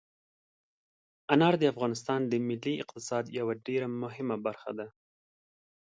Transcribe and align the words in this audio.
انار 1.33 1.53
د 1.61 1.63
افغانستان 1.73 2.19
د 2.27 2.33
ملي 2.47 2.73
اقتصاد 2.83 3.25
یوه 3.39 3.53
ډېره 3.65 3.87
مهمه 4.03 4.35
برخه 4.45 4.71
ده. 4.79 4.87